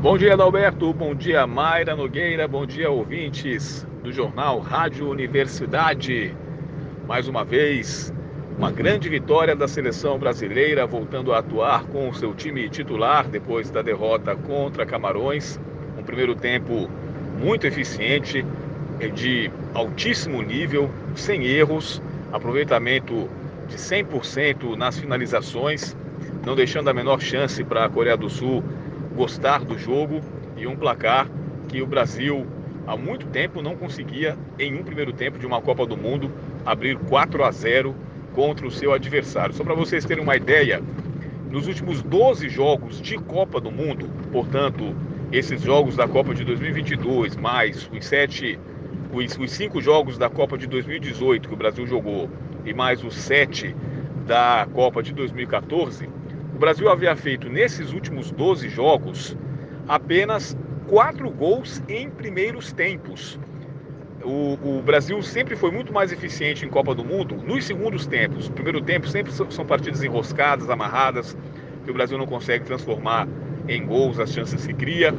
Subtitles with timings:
[0.00, 0.94] Bom dia, Adalberto.
[0.94, 2.46] Bom dia, Mayra Nogueira.
[2.46, 6.36] Bom dia, ouvintes do jornal Rádio Universidade.
[7.08, 8.14] Mais uma vez,
[8.56, 13.72] uma grande vitória da seleção brasileira, voltando a atuar com o seu time titular depois
[13.72, 15.58] da derrota contra Camarões.
[15.98, 16.88] Um primeiro tempo
[17.36, 18.46] muito eficiente,
[19.16, 22.00] de altíssimo nível, sem erros,
[22.32, 23.28] aproveitamento
[23.66, 25.96] de 100% nas finalizações,
[26.46, 28.62] não deixando a menor chance para a Coreia do Sul
[29.18, 30.20] gostar do jogo
[30.56, 31.28] e um placar
[31.66, 32.46] que o Brasil
[32.86, 36.30] há muito tempo não conseguia, em um primeiro tempo de uma Copa do Mundo,
[36.64, 37.96] abrir 4 a 0
[38.32, 39.52] contra o seu adversário.
[39.54, 40.80] Só para vocês terem uma ideia,
[41.50, 44.94] nos últimos 12 jogos de Copa do Mundo, portanto,
[45.32, 48.56] esses jogos da Copa de 2022, mais os sete,
[49.12, 52.30] os, os cinco jogos da Copa de 2018 que o Brasil jogou
[52.64, 53.74] e mais os sete
[54.28, 56.08] da Copa de 2014,
[56.58, 59.36] o Brasil havia feito nesses últimos 12 jogos
[59.86, 60.58] apenas
[60.88, 63.38] quatro gols em primeiros tempos.
[64.24, 68.48] O, o, Brasil sempre foi muito mais eficiente em Copa do Mundo nos segundos tempos.
[68.48, 71.36] Primeiro tempo sempre são partidas enroscadas, amarradas,
[71.84, 73.28] que o Brasil não consegue transformar
[73.68, 75.14] em gols as chances que cria.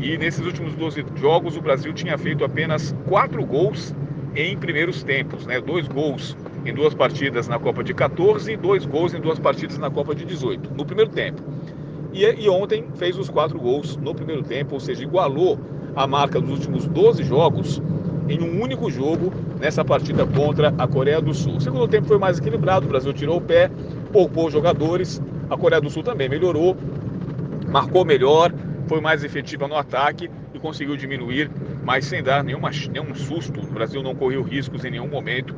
[0.00, 3.94] E nesses últimos 12 jogos, o Brasil tinha feito apenas quatro gols
[4.34, 5.60] em primeiros tempos, né?
[5.60, 9.78] Dois gols em duas partidas na Copa de 14 e dois gols em duas partidas
[9.78, 11.42] na Copa de 18, no primeiro tempo.
[12.12, 15.58] E, e ontem fez os quatro gols no primeiro tempo, ou seja, igualou
[15.94, 17.80] a marca dos últimos 12 jogos
[18.28, 21.56] em um único jogo nessa partida contra a Coreia do Sul.
[21.56, 23.70] O segundo tempo foi mais equilibrado, o Brasil tirou o pé,
[24.12, 26.76] poupou jogadores, a Coreia do Sul também melhorou,
[27.68, 28.52] marcou melhor,
[28.86, 31.50] foi mais efetiva no ataque e conseguiu diminuir,
[31.84, 33.60] mas sem dar nenhuma, nenhum susto.
[33.60, 35.54] O Brasil não correu riscos em nenhum momento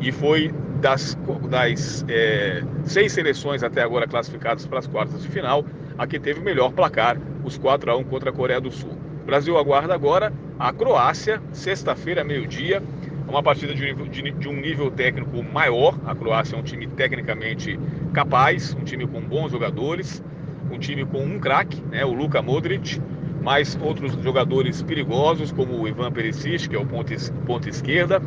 [0.00, 1.16] e foi das,
[1.48, 5.64] das é, seis seleções até agora classificadas para as quartas de final,
[5.96, 8.96] a que teve o melhor placar, os 4 a 1 contra a Coreia do Sul.
[9.22, 12.82] O Brasil aguarda agora a Croácia, sexta-feira, meio-dia,
[13.28, 15.98] uma partida de, de, de, um nível técnico maior.
[16.06, 17.78] A Croácia é um time tecnicamente
[18.12, 20.22] capaz, um time com bons jogadores,
[20.70, 23.00] um time com um craque, né, o Luka Modric,
[23.46, 28.20] mais outros jogadores perigosos, como o Ivan Perisic, que é o ponto, esquerda.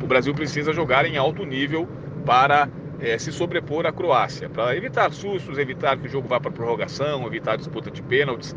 [0.00, 1.88] O Brasil precisa jogar em alto nível
[2.24, 2.68] para
[3.00, 7.26] é, se sobrepor à Croácia, para evitar sustos, evitar que o jogo vá para prorrogação,
[7.26, 8.54] evitar disputa de pênaltis.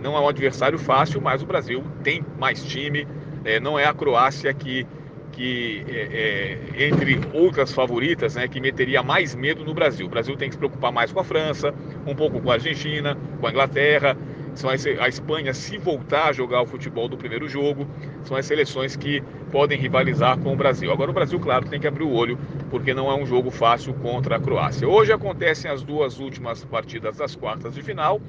[0.00, 3.06] Não é um adversário fácil, mas o Brasil tem mais time.
[3.44, 4.84] É, não é a Croácia que,
[5.30, 10.06] que é, é, entre outras favoritas, né, que meteria mais medo no Brasil.
[10.06, 11.72] O Brasil tem que se preocupar mais com a França,
[12.04, 14.16] um pouco com a Argentina, com a Inglaterra
[14.54, 17.86] são a Espanha se voltar a jogar o futebol do primeiro jogo,
[18.24, 20.92] são as seleções que podem rivalizar com o Brasil.
[20.92, 22.38] Agora o Brasil, claro, tem que abrir o olho,
[22.70, 24.88] porque não é um jogo fácil contra a Croácia.
[24.88, 28.20] Hoje acontecem as duas últimas partidas das quartas de final,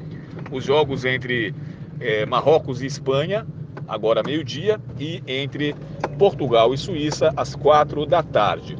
[0.51, 1.53] os jogos entre
[1.99, 3.45] é, Marrocos e Espanha,
[3.87, 5.75] agora meio-dia, e entre
[6.17, 8.77] Portugal e Suíça, às quatro da tarde.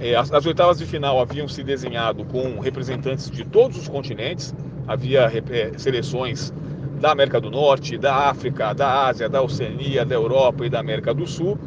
[0.00, 4.54] É, as, as oitavas de final haviam se desenhado com representantes de todos os continentes,
[4.88, 6.52] havia é, seleções
[7.00, 11.14] da América do Norte, da África, da Ásia, da Oceania, da Europa e da América
[11.14, 11.58] do Sul,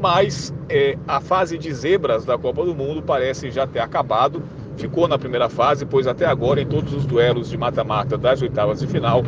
[0.00, 4.42] mas é, a fase de zebras da Copa do Mundo parece já ter acabado.
[4.78, 8.80] Ficou na primeira fase, pois até agora, em todos os duelos de mata-mata das oitavas
[8.80, 9.22] de final,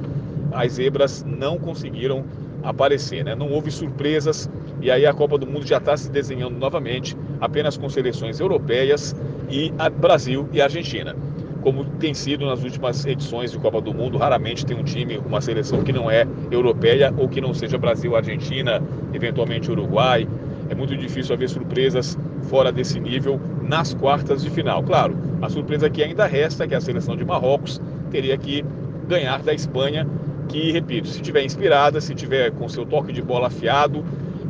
[0.53, 2.25] as zebras não conseguiram
[2.63, 3.35] aparecer, né?
[3.35, 4.49] não houve surpresas
[4.81, 9.17] e aí a Copa do Mundo já está se desenhando novamente apenas com seleções europeias
[9.49, 11.17] e Brasil e Argentina
[11.63, 14.19] como tem sido nas últimas edições de Copa do Mundo.
[14.19, 18.17] Raramente tem um time, uma seleção que não é europeia ou que não seja Brasil,
[18.17, 18.83] Argentina,
[19.13, 20.27] eventualmente Uruguai.
[20.69, 24.83] É muito difícil haver surpresas fora desse nível nas quartas de final.
[24.83, 28.65] Claro, a surpresa que ainda resta é que a seleção de Marrocos teria que
[29.09, 30.07] ganhar da Espanha,
[30.49, 34.05] que, repito, se tiver inspirada, se tiver com seu toque de bola afiado,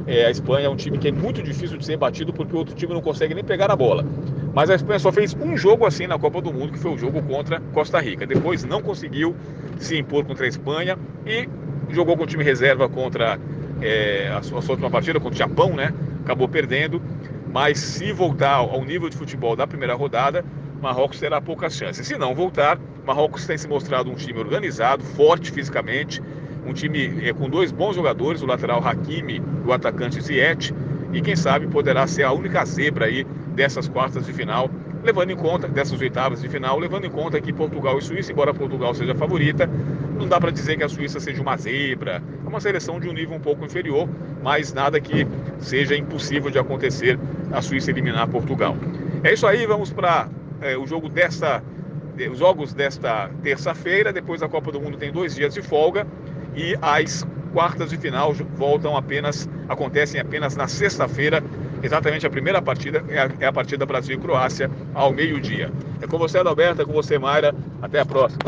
[0.06, 2.59] é, a Espanha é um time que é muito difícil de ser batido porque o
[2.59, 4.04] outro time não consegue nem pegar a bola.
[4.53, 6.99] Mas a Espanha só fez um jogo assim na Copa do Mundo, que foi o
[6.99, 8.27] jogo contra Costa Rica.
[8.27, 9.34] Depois não conseguiu
[9.78, 11.48] se impor contra a Espanha e
[11.91, 13.39] jogou com o time reserva contra
[13.80, 15.92] é, a, sua, a sua última partida, contra o Japão, né?
[16.25, 17.01] Acabou perdendo.
[17.53, 20.45] Mas se voltar ao nível de futebol da primeira rodada,
[20.80, 22.07] Marrocos terá poucas chances.
[22.07, 26.22] Se não voltar, Marrocos tem se mostrado um time organizado, forte fisicamente,
[26.66, 30.72] um time é, com dois bons jogadores, o lateral Hakimi e o atacante Ziyech,
[31.13, 34.71] e quem sabe poderá ser a única zebra aí dessas quartas de final,
[35.03, 38.53] levando em conta, dessas oitavas de final, levando em conta que Portugal e Suíça, embora
[38.53, 39.69] Portugal seja a favorita,
[40.19, 43.13] não dá para dizer que a Suíça seja uma zebra, é uma seleção de um
[43.13, 44.09] nível um pouco inferior,
[44.43, 45.27] mas nada que
[45.59, 47.19] seja impossível de acontecer
[47.53, 48.77] a Suíça eliminar Portugal.
[49.23, 50.29] É isso aí, vamos para
[50.61, 51.63] é, o jogo desta,
[52.31, 56.07] os jogos desta terça-feira, depois a Copa do Mundo tem dois dias de folga,
[56.55, 61.43] e as quartas de final voltam apenas, acontecem apenas na sexta-feira,
[61.82, 65.71] exatamente a primeira partida é a, é a partida Brasil e Croácia ao meio-dia.
[66.00, 67.54] É com você, Adalberto, é com você, Mayra.
[67.82, 68.38] Até a próxima.